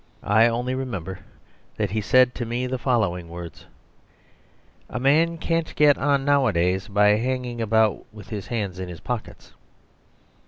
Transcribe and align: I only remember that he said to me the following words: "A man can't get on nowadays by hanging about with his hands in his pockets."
I 0.25 0.47
only 0.47 0.73
remember 0.73 1.19
that 1.77 1.91
he 1.91 2.01
said 2.01 2.33
to 2.33 2.43
me 2.43 2.65
the 2.65 2.79
following 2.79 3.29
words: 3.29 3.67
"A 4.89 4.99
man 4.99 5.37
can't 5.37 5.75
get 5.75 5.95
on 5.95 6.25
nowadays 6.25 6.87
by 6.87 7.09
hanging 7.17 7.61
about 7.61 8.07
with 8.11 8.29
his 8.29 8.47
hands 8.47 8.79
in 8.79 8.89
his 8.89 8.99
pockets." 9.01 9.53